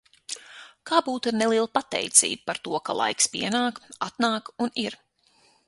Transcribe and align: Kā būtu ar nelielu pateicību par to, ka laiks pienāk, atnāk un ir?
Kā 0.91 1.01
būtu 1.09 1.31
ar 1.31 1.37
nelielu 1.41 1.69
pateicību 1.79 2.49
par 2.49 2.61
to, 2.69 2.75
ka 2.89 2.97
laiks 3.03 3.29
pienāk, 3.37 3.79
atnāk 4.09 4.53
un 4.67 4.77
ir? 4.89 5.01